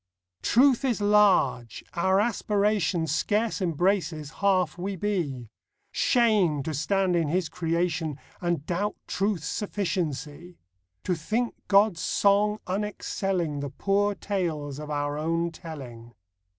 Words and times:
Truth 0.41 0.83
is 0.83 0.99
large. 0.99 1.83
Our 1.93 2.19
aspiration 2.19 3.05
Scarce 3.05 3.61
embraces 3.61 4.31
half 4.41 4.75
we 4.75 4.95
be. 4.95 5.51
Shame! 5.91 6.63
to 6.63 6.73
stand 6.73 7.15
in 7.15 7.27
His 7.27 7.47
creation 7.49 8.17
And 8.41 8.65
doubt 8.65 8.95
Truth's 9.05 9.45
sufficiency! 9.45 10.57
To 11.03 11.13
think 11.13 11.53
God's 11.67 12.01
song 12.01 12.57
unexcelling 12.65 13.59
The 13.61 13.69
poor 13.69 14.15
tales 14.15 14.79
of 14.79 14.89
our 14.89 15.19
own 15.19 15.51
telling. 15.51 16.15